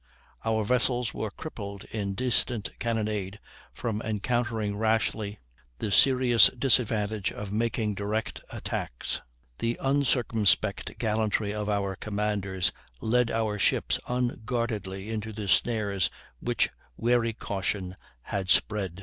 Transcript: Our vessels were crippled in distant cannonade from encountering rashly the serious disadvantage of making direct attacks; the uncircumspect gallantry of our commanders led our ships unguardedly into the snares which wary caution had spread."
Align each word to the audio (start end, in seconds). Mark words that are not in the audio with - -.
Our 0.43 0.63
vessels 0.63 1.13
were 1.13 1.29
crippled 1.29 1.83
in 1.91 2.15
distant 2.15 2.71
cannonade 2.79 3.37
from 3.71 4.01
encountering 4.01 4.75
rashly 4.75 5.37
the 5.77 5.91
serious 5.91 6.47
disadvantage 6.57 7.31
of 7.31 7.51
making 7.51 7.93
direct 7.93 8.41
attacks; 8.51 9.21
the 9.59 9.77
uncircumspect 9.79 10.97
gallantry 10.97 11.53
of 11.53 11.69
our 11.69 11.95
commanders 11.95 12.71
led 12.99 13.29
our 13.29 13.59
ships 13.59 13.99
unguardedly 14.07 15.11
into 15.11 15.31
the 15.33 15.47
snares 15.47 16.09
which 16.39 16.71
wary 16.97 17.33
caution 17.33 17.95
had 18.23 18.49
spread." 18.49 18.99